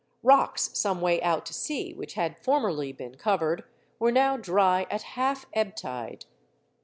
Rocks 0.23 0.71
some 0.73 0.99
way 0.99 1.21
out 1.21 1.45
to 1.45 1.53
sea 1.53 1.93
which 1.93 2.15
had 2.15 2.39
formerly 2.43 2.91
been 2.91 3.17
covered, 3.17 3.65
were 3.99 4.11
now 4.11 4.35
dry 4.35 4.87
at 4.89 5.03
half 5.13 5.45
ebb 5.53 5.75
tide. 5.75 6.25